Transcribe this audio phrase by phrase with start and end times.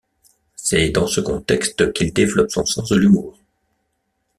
[0.55, 3.37] C'est dans ce contexte qu'il développe son sens de l'humour.